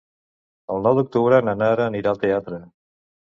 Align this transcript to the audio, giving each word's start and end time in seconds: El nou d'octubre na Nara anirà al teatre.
El 0.75 0.79
nou 0.87 0.95
d'octubre 0.99 1.41
na 1.49 1.55
Nara 1.61 1.85
anirà 1.91 2.13
al 2.13 2.21
teatre. 2.27 2.59